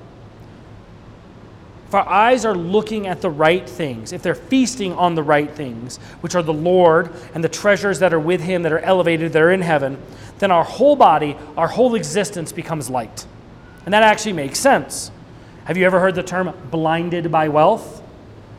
[1.86, 5.48] If our eyes are looking at the right things, if they're feasting on the right
[5.48, 9.32] things, which are the Lord and the treasures that are with Him, that are elevated,
[9.32, 10.02] that are in heaven,
[10.40, 13.26] then our whole body, our whole existence becomes light.
[13.84, 15.10] And that actually makes sense.
[15.64, 18.02] Have you ever heard the term blinded by wealth?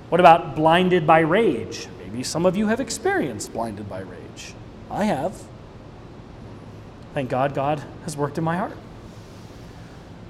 [0.10, 1.88] What about blinded by rage?
[2.00, 4.54] Maybe some of you have experienced blinded by rage.
[4.90, 5.42] I have.
[7.14, 8.78] Thank God, God has worked in my heart.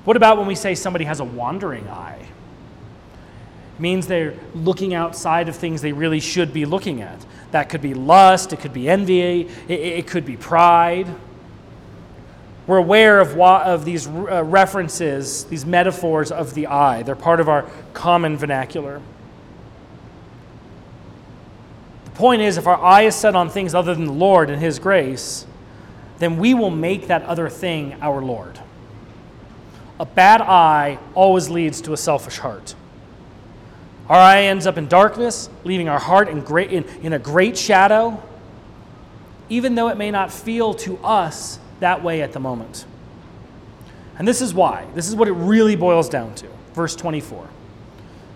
[0.06, 2.20] What about when we say somebody has a wandering eye?
[3.76, 7.26] It means they're looking outside of things they really should be looking at.
[7.52, 11.08] That could be lust, it could be envy, it, it could be pride.
[12.68, 17.04] We're aware of, of these uh, references, these metaphors of the eye.
[17.04, 19.02] They're part of our common vernacular.
[22.06, 24.60] The point is, if our eye is set on things other than the Lord and
[24.60, 25.46] His grace,
[26.18, 28.60] then we will make that other thing our Lord.
[30.00, 32.74] A bad eye always leads to a selfish heart.
[34.10, 37.58] Our eye ends up in darkness, leaving our heart in, great, in, in a great
[37.58, 38.22] shadow,
[39.50, 42.86] even though it may not feel to us that way at the moment.
[44.18, 44.86] And this is why.
[44.94, 46.48] This is what it really boils down to.
[46.74, 47.48] Verse 24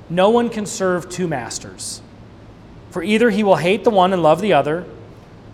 [0.10, 2.02] No one can serve two masters,
[2.92, 4.86] for either he will hate the one and love the other,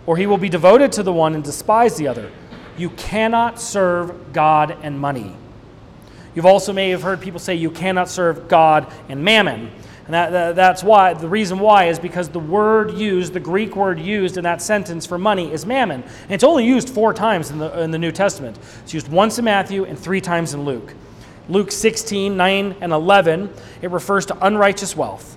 [0.06, 2.30] or he will be devoted to the one and despise the other.
[2.76, 5.34] You cannot serve God and money.
[6.34, 9.70] You've also may have heard people say you cannot serve God and mammon.
[10.06, 13.74] And that, that, that's why, the reason why is because the word used, the Greek
[13.74, 16.02] word used in that sentence for money is mammon.
[16.02, 18.56] And it's only used four times in the, in the New Testament.
[18.84, 20.94] It's used once in Matthew and three times in Luke.
[21.48, 25.36] Luke 16, 9, and 11, it refers to unrighteous wealth.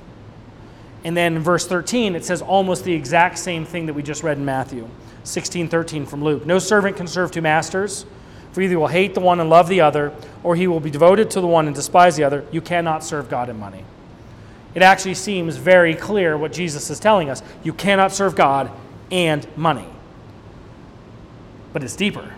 [1.03, 4.21] And then in verse 13, it says almost the exact same thing that we just
[4.21, 4.87] read in Matthew
[5.23, 6.45] 16, 13 from Luke.
[6.45, 8.05] No servant can serve two masters,
[8.51, 10.91] for either he will hate the one and love the other, or he will be
[10.91, 12.45] devoted to the one and despise the other.
[12.51, 13.83] You cannot serve God and money
[14.75, 17.41] it actually seems very clear what Jesus is telling us.
[17.63, 18.71] You cannot serve God
[19.11, 19.87] and money.
[21.73, 22.33] But it's deeper.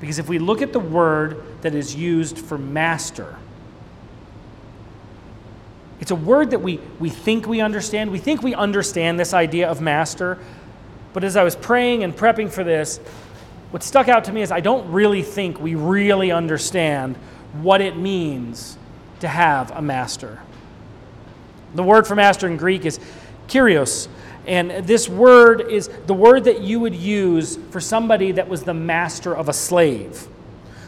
[0.00, 3.36] Because if we look at the word that is used for master,
[6.00, 8.10] it's a word that we, we think we understand.
[8.10, 10.38] We think we understand this idea of master.
[11.12, 12.98] But as I was praying and prepping for this,
[13.70, 17.16] what stuck out to me is I don't really think we really understand
[17.52, 18.76] what it means
[19.20, 20.40] to have a master.
[21.74, 23.00] The word for master in Greek is
[23.48, 24.08] kyrios.
[24.46, 28.74] And this word is the word that you would use for somebody that was the
[28.74, 30.26] master of a slave.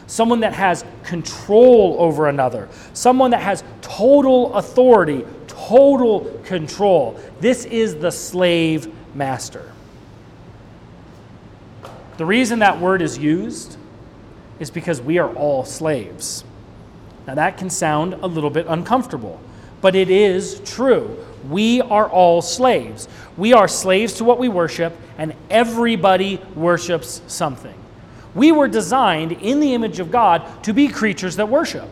[0.07, 2.69] Someone that has control over another.
[2.93, 7.19] Someone that has total authority, total control.
[7.39, 9.71] This is the slave master.
[12.17, 13.77] The reason that word is used
[14.59, 16.43] is because we are all slaves.
[17.25, 19.41] Now, that can sound a little bit uncomfortable
[19.85, 21.23] but it is true.
[21.47, 23.07] We are all slaves.
[23.37, 27.75] We are slaves to what we worship, and everybody worships something.
[28.33, 31.87] We were designed in the image of God to be creatures that worship.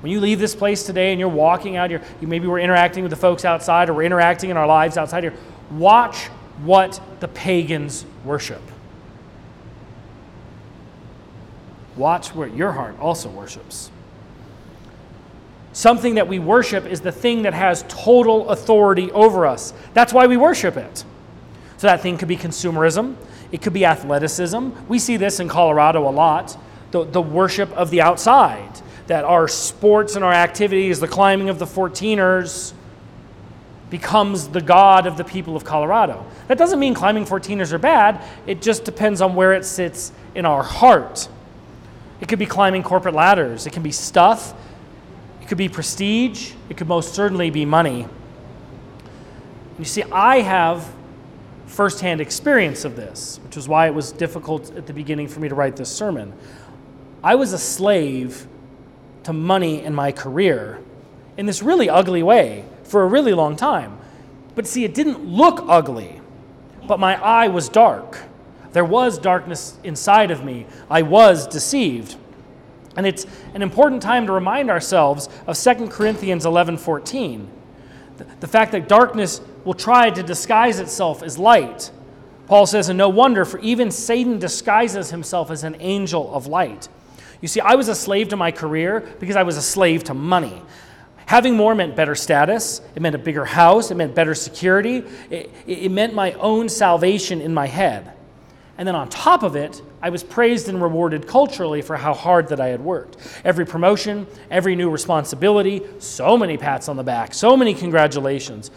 [0.00, 3.02] When you leave this place today and you're walking out here, you maybe we're interacting
[3.02, 5.34] with the folks outside or we're interacting in our lives outside here,
[5.70, 6.28] watch
[6.64, 8.62] what the pagans worship.
[11.94, 13.90] Watch where your heart also worships.
[15.76, 19.74] Something that we worship is the thing that has total authority over us.
[19.92, 21.04] That's why we worship it.
[21.76, 23.14] So that thing could be consumerism,
[23.52, 24.70] it could be athleticism.
[24.88, 26.56] We see this in Colorado a lot
[26.92, 31.58] the, the worship of the outside, that our sports and our activities, the climbing of
[31.58, 32.72] the 14ers,
[33.90, 36.24] becomes the God of the people of Colorado.
[36.48, 40.46] That doesn't mean climbing 14ers are bad, it just depends on where it sits in
[40.46, 41.28] our heart.
[42.22, 44.54] It could be climbing corporate ladders, it can be stuff,
[45.46, 48.08] it could be prestige, it could most certainly be money.
[49.78, 50.92] You see, I have
[51.66, 55.48] firsthand experience of this, which is why it was difficult at the beginning for me
[55.48, 56.32] to write this sermon.
[57.22, 58.48] I was a slave
[59.22, 60.80] to money in my career
[61.36, 63.98] in this really ugly way for a really long time.
[64.56, 66.20] But see, it didn't look ugly,
[66.88, 68.18] but my eye was dark.
[68.72, 70.66] There was darkness inside of me.
[70.90, 72.16] I was deceived.
[72.96, 77.50] And it's an important time to remind ourselves of 2 Corinthians 11 14.
[78.40, 81.90] The fact that darkness will try to disguise itself as light.
[82.46, 86.88] Paul says, and no wonder, for even Satan disguises himself as an angel of light.
[87.40, 90.14] You see, I was a slave to my career because I was a slave to
[90.14, 90.62] money.
[91.26, 95.50] Having more meant better status, it meant a bigger house, it meant better security, it,
[95.66, 98.12] it meant my own salvation in my head.
[98.78, 102.46] And then on top of it, I was praised and rewarded culturally for how hard
[102.50, 103.16] that I had worked.
[103.44, 108.70] Every promotion, every new responsibility, so many pats on the back, so many congratulations.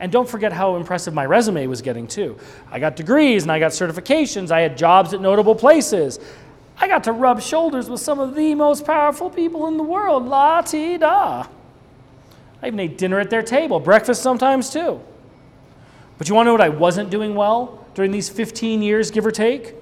[0.00, 2.38] And don't forget how impressive my resume was getting, too.
[2.70, 6.18] I got degrees and I got certifications, I had jobs at notable places.
[6.78, 10.24] I got to rub shoulders with some of the most powerful people in the world.
[10.28, 11.46] La ti da.
[12.62, 14.98] I even ate dinner at their table, breakfast sometimes, too.
[16.16, 17.80] But you want to know what I wasn't doing well?
[17.94, 19.74] during these 15 years, give or take.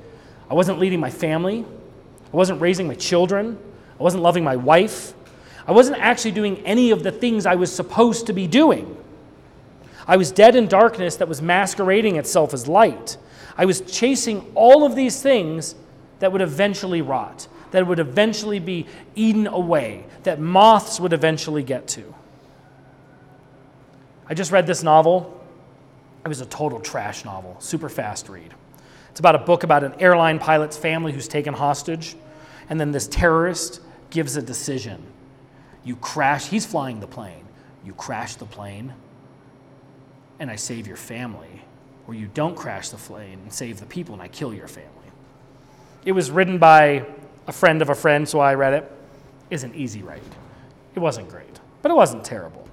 [0.51, 1.65] I wasn't leading my family.
[2.33, 3.59] I wasn't raising my children.
[3.99, 5.13] I wasn't loving my wife.
[5.67, 8.97] I wasn't actually doing any of the things I was supposed to be doing.
[10.07, 13.19] I was dead in darkness that was masquerading itself as light.
[13.59, 15.75] I was chasing all of these things
[16.21, 21.87] that would eventually rot, that would eventually be eaten away, that moths would eventually get
[21.89, 22.15] to.
[24.29, 25.35] I just read this novel
[26.25, 28.55] It was a total trash novel, super fast read.
[29.19, 32.15] It's about a book about an airline pilot's family who's taken hostage,
[32.71, 35.03] and then this terrorist gives a decision.
[35.83, 37.45] You crash, he's flying the plane.
[37.85, 38.95] You crash the plane,
[40.39, 41.65] and I save your family.
[42.07, 45.11] Or you don't crash the plane and save the people, and I kill your family.
[46.05, 47.05] It was written by
[47.49, 48.93] a friend of a friend, so I read it.
[49.51, 50.23] Is an easy read.
[50.95, 52.69] It wasn't great, but it wasn't terrible.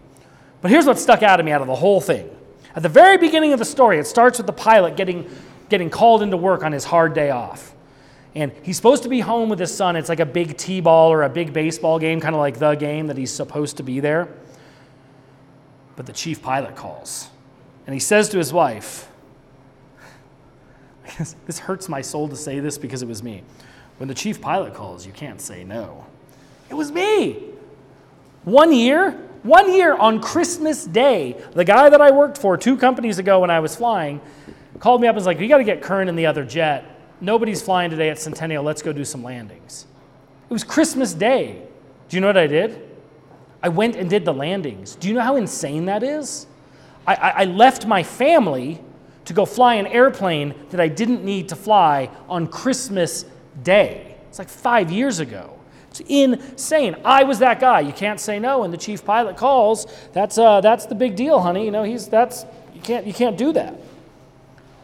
[0.61, 2.29] But here's what stuck out to me out of the whole thing.
[2.75, 5.27] At the very beginning of the story, it starts with the pilot getting,
[5.70, 7.74] getting called into work on his hard day off.
[8.34, 9.95] And he's supposed to be home with his son.
[9.95, 12.76] It's like a big T ball or a big baseball game, kind of like the
[12.76, 14.28] game that he's supposed to be there.
[15.95, 17.30] But the chief pilot calls.
[17.88, 19.07] And he says to his wife,
[21.45, 23.43] This hurts my soul to say this because it was me.
[23.97, 26.05] When the chief pilot calls, you can't say no.
[26.70, 27.43] It was me.
[28.43, 29.11] One year,
[29.43, 33.49] one year on Christmas Day, the guy that I worked for two companies ago when
[33.49, 34.20] I was flying
[34.80, 36.86] called me up and was like, You got to get current in the other jet.
[37.21, 38.63] Nobody's flying today at Centennial.
[38.63, 39.88] Let's go do some landings.
[40.49, 41.61] It was Christmas Day.
[42.09, 42.82] Do you know what I did?
[43.63, 44.95] I went and did the landings.
[44.95, 46.45] Do you know how insane that is?
[47.07, 48.82] I, I, I left my family
[49.26, 53.26] to go fly an airplane that I didn't need to fly on Christmas
[53.63, 54.17] Day.
[54.30, 55.57] It's like five years ago.
[55.89, 56.97] It's insane.
[57.03, 57.80] I was that guy.
[57.80, 58.63] You can't say no.
[58.63, 59.88] And the chief pilot calls.
[60.13, 61.65] That's, uh, that's the big deal, honey.
[61.65, 63.80] You know, he's, that's, you, can't, you can't do that.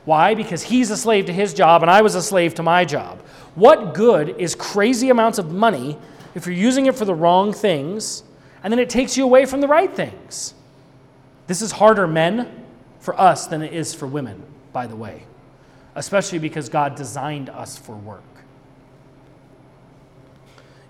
[0.06, 0.34] Why?
[0.34, 3.22] Because he's a slave to his job and I was a slave to my job.
[3.56, 5.97] What good is crazy amounts of money
[6.34, 8.24] if you're using it for the wrong things
[8.64, 10.54] and then it takes you away from the right things?
[11.47, 12.66] This is harder, men,
[12.99, 14.41] for us than it is for women,
[14.72, 15.24] by the way,
[15.95, 18.24] especially because God designed us for work.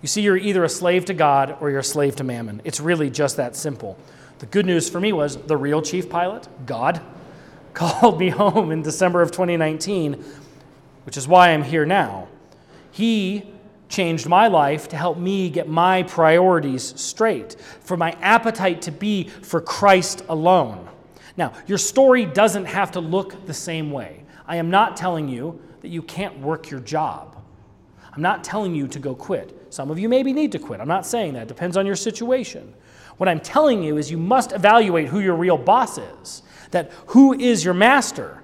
[0.02, 2.62] You see, you're either a slave to God or you're a slave to mammon.
[2.64, 3.98] It's really just that simple.
[4.40, 7.02] The good news for me was the real chief pilot, God,
[7.74, 10.24] called me home in December of 2019,
[11.06, 12.28] which is why I'm here now.
[12.92, 13.46] He
[13.90, 19.28] changed my life to help me get my priorities straight, for my appetite to be
[19.28, 20.88] for Christ alone.
[21.38, 24.24] Now, your story doesn't have to look the same way.
[24.48, 27.38] I am not telling you that you can't work your job.
[28.14, 29.58] I'm not telling you to go quit.
[29.74, 30.82] Some of you maybe need to quit.
[30.82, 31.44] I'm not saying that.
[31.44, 32.74] It depends on your situation.
[33.18, 37.34] What I'm telling you is you must evaluate who your real boss is, that who
[37.34, 38.42] is your master,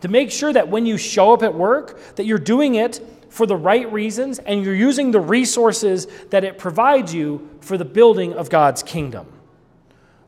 [0.00, 3.00] to make sure that when you show up at work, that you're doing it
[3.30, 7.84] for the right reasons and you're using the resources that it provides you for the
[7.84, 9.26] building of God's kingdom.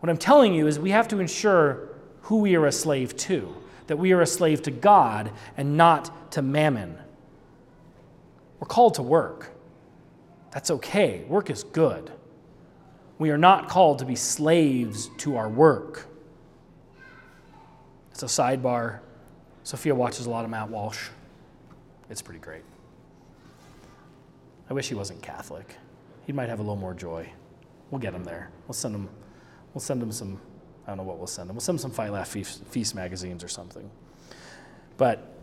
[0.01, 1.89] What I'm telling you is we have to ensure
[2.23, 3.55] who we are a slave to,
[3.87, 6.97] that we are a slave to God and not to mammon.
[8.59, 9.53] We're called to work.
[10.51, 11.25] That's okay.
[11.29, 12.11] Work is good.
[13.19, 16.07] We are not called to be slaves to our work.
[18.17, 19.01] It's a sidebar.
[19.63, 21.09] Sophia watches a lot of Matt Walsh.
[22.09, 22.63] It's pretty great.
[24.71, 25.77] I wish he wasn't Catholic.
[26.27, 27.31] He might have a little more joy.
[27.91, 28.49] We'll get him there.
[28.67, 29.11] We'll send him,
[29.75, 30.41] we'll send him some,
[30.87, 31.57] I don't know what we'll send him.
[31.57, 33.91] We'll send him some Fight Laugh Feast, Feast magazines or something.
[34.97, 35.37] But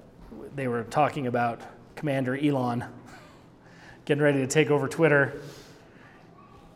[0.55, 1.61] they were talking about
[1.95, 2.85] Commander Elon
[4.05, 5.39] getting ready to take over Twitter.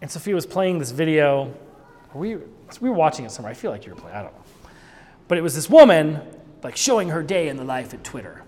[0.04, 1.56] And Sophia was playing this video.
[2.14, 3.50] We, we were watching it somewhere.
[3.50, 4.47] I feel like you were playing, I don't know.
[5.28, 6.22] But it was this woman
[6.64, 8.44] like showing her day in the life at Twitter.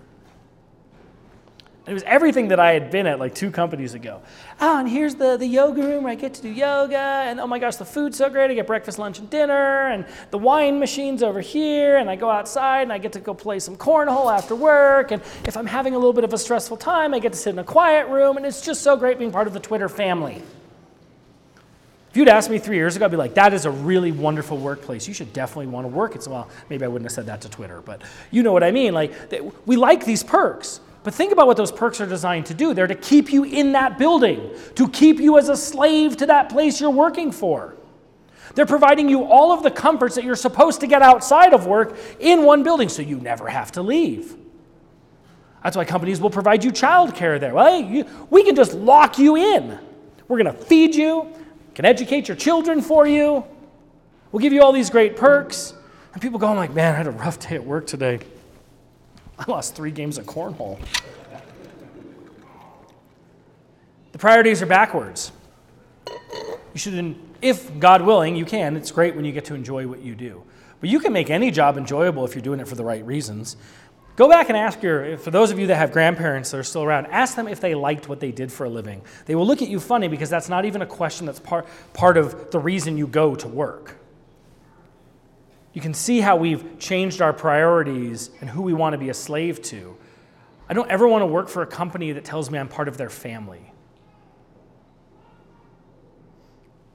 [1.86, 4.22] It was everything that I had been at like two companies ago.
[4.60, 6.96] Oh, and here's the, the yoga room where I get to do yoga.
[6.96, 8.50] And oh my gosh, the food's so great.
[8.50, 9.88] I get breakfast, lunch, and dinner.
[9.88, 11.96] And the wine machine's over here.
[11.96, 15.10] And I go outside and I get to go play some cornhole after work.
[15.10, 17.50] And if I'm having a little bit of a stressful time, I get to sit
[17.50, 18.36] in a quiet room.
[18.36, 20.42] And it's just so great being part of the Twitter family.
[22.10, 24.56] If you'd asked me three years ago, I'd be like, that is a really wonderful
[24.56, 25.06] workplace.
[25.06, 26.16] You should definitely want to work.
[26.16, 28.02] It's well, maybe I wouldn't have said that to Twitter, but
[28.32, 28.92] you know what I mean.
[28.94, 29.12] Like,
[29.64, 30.80] we like these perks.
[31.02, 32.74] But think about what those perks are designed to do.
[32.74, 36.50] They're to keep you in that building, to keep you as a slave to that
[36.50, 37.76] place you're working for.
[38.54, 41.96] They're providing you all of the comforts that you're supposed to get outside of work
[42.18, 44.36] in one building so you never have to leave.
[45.62, 47.54] That's why companies will provide you childcare there.
[47.54, 49.78] Well, hey, you, we can just lock you in.
[50.26, 51.32] We're going to feed you,
[51.74, 53.44] can educate your children for you.
[54.32, 55.74] We'll give you all these great perks.
[56.12, 58.18] And people go, I'm like, man, I had a rough day at work today.
[59.38, 60.78] I lost three games of cornhole.
[64.12, 65.32] The priorities are backwards.
[66.08, 68.76] You should, if God willing, you can.
[68.76, 70.42] It's great when you get to enjoy what you do.
[70.80, 73.56] But you can make any job enjoyable if you're doing it for the right reasons.
[74.16, 76.82] Go back and ask your, for those of you that have grandparents that are still
[76.82, 79.02] around, ask them if they liked what they did for a living.
[79.26, 82.16] They will look at you funny because that's not even a question that's part, part
[82.16, 83.96] of the reason you go to work.
[85.72, 89.14] You can see how we've changed our priorities and who we want to be a
[89.14, 89.96] slave to.
[90.68, 92.96] I don't ever want to work for a company that tells me I'm part of
[92.96, 93.72] their family.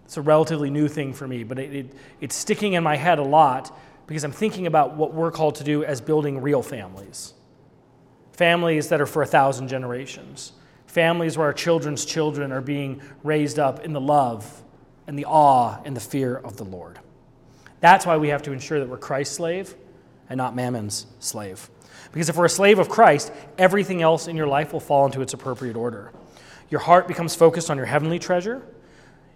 [0.06, 3.18] It's a relatively new thing for me, but it, it, it's sticking in my head
[3.18, 3.76] a lot
[4.08, 7.34] because I'm thinking about what we're called to do as building real families.
[8.34, 10.54] Families that are for a thousand generations.
[10.88, 14.64] Families where our children's children are being raised up in the love
[15.08, 17.00] and the awe and the fear of the Lord.
[17.80, 19.76] That's why we have to ensure that we're Christ's slave
[20.30, 21.70] and not Mammon's slave.
[22.12, 25.22] Because if we're a slave of Christ, everything else in your life will fall into
[25.22, 26.12] its appropriate order.
[26.70, 28.66] Your heart becomes focused on your heavenly treasure.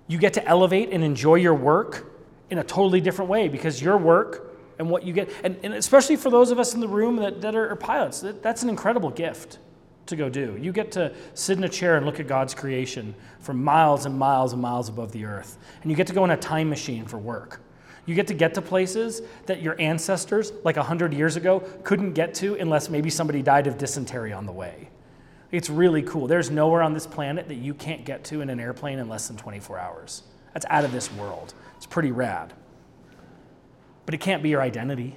[0.08, 2.12] You get to elevate and enjoy your work
[2.50, 4.49] in a totally different way because your work
[4.80, 7.42] and what you get, and, and especially for those of us in the room that,
[7.42, 9.60] that are, are pilots, that, that's an incredible gift
[10.08, 10.58] to go do.
[10.60, 14.18] You get to sit in a chair and look at God's creation from miles and
[14.18, 15.58] miles and miles above the earth.
[15.82, 17.62] And you get to go in a time machine for work.
[18.06, 22.34] You get to get to places that your ancestors, like 100 years ago, couldn't get
[22.36, 24.90] to unless maybe somebody died of dysentery on the way.
[25.52, 26.26] It's really cool.
[26.26, 29.28] There's nowhere on this planet that you can't get to in an airplane in less
[29.28, 30.24] than 24 hours.
[30.54, 31.54] That's out of this world.
[31.78, 32.54] It's pretty rad.
[34.10, 35.16] But it can't be your identity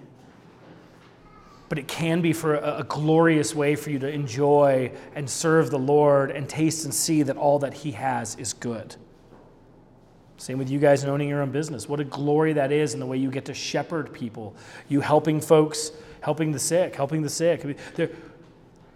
[1.71, 5.71] but it can be for a, a, glorious way for you to enjoy and serve
[5.71, 8.95] the Lord and taste and see that all that He has is good.
[10.37, 11.89] Same with you guys in owning your own business.
[11.89, 14.55] What a glory that is in the way you get to shepherd people.
[14.91, 17.79] You helping folks, helping the sick, helping the sick.
[17.95, 18.11] They're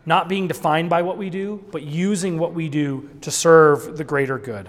[0.05, 4.05] not being defined by what we do, but using what we do to serve the
[4.05, 4.69] greater good.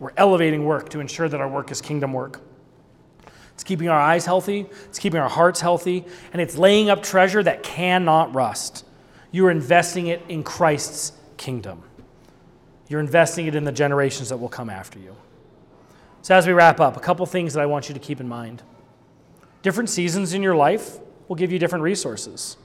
[0.00, 2.40] We're elevating work to ensure that our work is kingdom work.
[3.60, 7.42] It's keeping our eyes healthy, it's keeping our hearts healthy, and it's laying up treasure
[7.42, 8.86] that cannot rust.
[9.32, 11.82] You are investing it in Christ's kingdom.
[12.88, 15.14] You're investing it in the generations that will come after you.
[16.22, 18.26] So, as we wrap up, a couple things that I want you to keep in
[18.26, 18.62] mind.
[19.60, 20.96] Different seasons in your life
[21.28, 22.56] will give you different resources.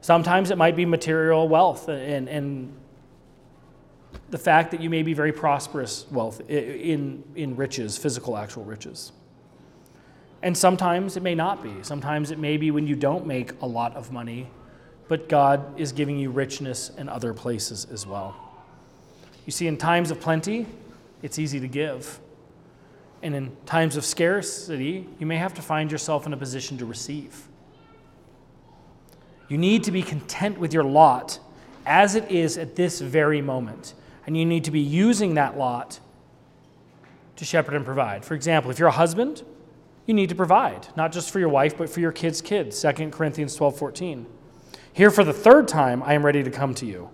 [0.00, 2.74] Sometimes it might be material wealth and, and
[4.30, 9.12] the fact that you may be very prosperous wealth in, in riches, physical, actual riches.
[10.44, 11.72] And sometimes it may not be.
[11.80, 14.46] Sometimes it may be when you don't make a lot of money,
[15.08, 18.36] but God is giving you richness in other places as well.
[19.46, 20.66] You see, in times of plenty,
[21.22, 22.20] it's easy to give.
[23.22, 26.84] And in times of scarcity, you may have to find yourself in a position to
[26.84, 27.48] receive.
[29.48, 31.38] You need to be content with your lot
[31.86, 33.94] as it is at this very moment.
[34.26, 36.00] And you need to be using that lot
[37.36, 38.26] to shepherd and provide.
[38.26, 39.42] For example, if you're a husband,
[40.06, 42.80] you need to provide, not just for your wife, but for your kids' kids.
[42.80, 44.26] 2 Corinthians 12 14.
[44.92, 47.10] Here for the third time, I am ready to come to you.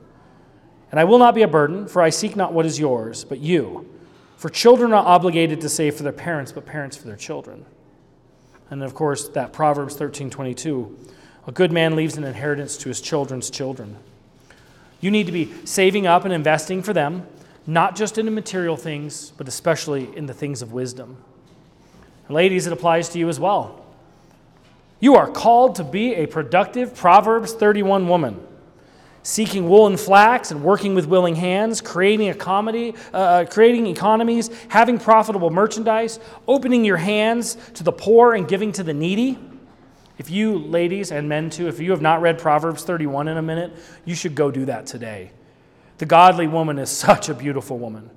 [0.90, 3.38] And I will not be a burden, for I seek not what is yours, but
[3.38, 3.88] you.
[4.36, 7.64] For children are obligated to save for their parents, but parents for their children.
[8.70, 10.98] And of course, that Proverbs 13 22.
[11.46, 13.96] A good man leaves an inheritance to his children's children.
[15.00, 17.26] You need to be saving up and investing for them,
[17.66, 21.16] not just in the material things, but especially in the things of wisdom.
[22.30, 23.84] Ladies, it applies to you as well.
[25.00, 28.38] You are called to be a productive Proverbs 31 woman,
[29.22, 33.86] seeking wool and flax and working with willing hands, creating, a comedy, uh, uh, creating
[33.86, 39.38] economies, having profitable merchandise, opening your hands to the poor and giving to the needy.
[40.18, 43.42] If you, ladies and men too, if you have not read Proverbs 31 in a
[43.42, 43.72] minute,
[44.04, 45.32] you should go do that today.
[45.96, 48.10] The godly woman is such a beautiful woman.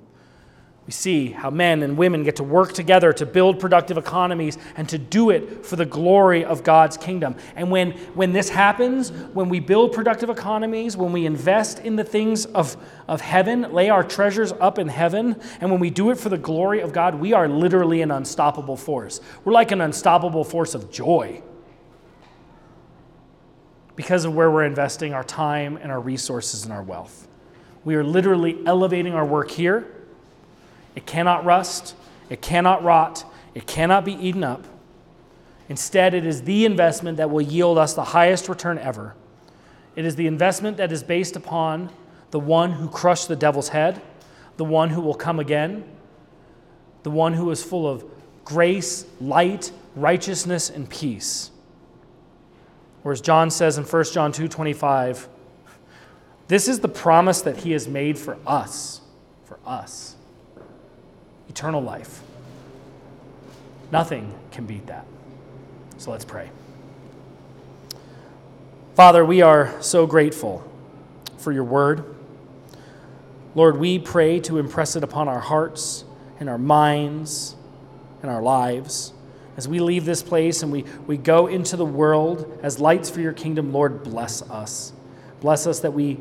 [0.86, 4.86] We see how men and women get to work together to build productive economies and
[4.90, 7.36] to do it for the glory of God's kingdom.
[7.56, 12.04] And when, when this happens, when we build productive economies, when we invest in the
[12.04, 12.76] things of,
[13.08, 16.36] of heaven, lay our treasures up in heaven, and when we do it for the
[16.36, 19.22] glory of God, we are literally an unstoppable force.
[19.42, 21.42] We're like an unstoppable force of joy
[23.96, 27.26] because of where we're investing our time and our resources and our wealth.
[27.84, 29.86] We are literally elevating our work here
[30.94, 31.94] it cannot rust,
[32.28, 33.24] it cannot rot,
[33.54, 34.64] it cannot be eaten up.
[35.68, 39.14] Instead, it is the investment that will yield us the highest return ever.
[39.96, 41.90] It is the investment that is based upon
[42.30, 44.02] the one who crushed the devil's head,
[44.56, 45.84] the one who will come again,
[47.02, 48.04] the one who is full of
[48.44, 51.50] grace, light, righteousness, and peace.
[53.02, 55.28] Whereas John says in 1 John 2:25,
[56.48, 59.00] this is the promise that he has made for us,
[59.44, 60.13] for us
[61.54, 62.20] eternal life.
[63.92, 65.06] Nothing can beat that.
[65.98, 66.50] So let's pray.
[68.96, 70.68] Father, we are so grateful
[71.38, 72.16] for your word.
[73.54, 76.04] Lord, we pray to impress it upon our hearts
[76.40, 77.54] and our minds
[78.20, 79.12] and our lives.
[79.56, 83.20] As we leave this place and we, we go into the world as lights for
[83.20, 84.92] your kingdom, Lord, bless us.
[85.40, 86.18] Bless us that we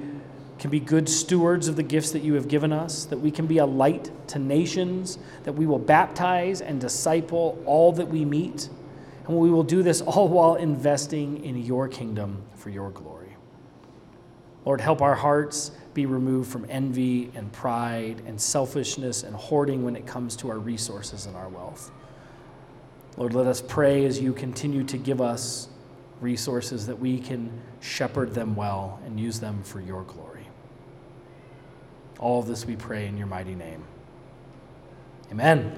[0.63, 3.45] can be good stewards of the gifts that you have given us, that we can
[3.45, 8.69] be a light to nations, that we will baptize and disciple all that we meet,
[9.27, 13.35] and we will do this all while investing in your kingdom for your glory.
[14.63, 19.97] Lord, help our hearts be removed from envy and pride and selfishness and hoarding when
[19.97, 21.91] it comes to our resources and our wealth.
[23.17, 25.67] Lord, let us pray as you continue to give us
[26.21, 27.51] resources that we can
[27.81, 30.22] shepherd them well and use them for your glory.
[32.23, 33.83] All of this we pray in your mighty name.
[35.29, 35.77] Amen.